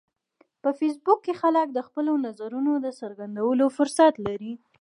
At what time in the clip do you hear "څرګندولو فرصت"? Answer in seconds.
2.99-4.13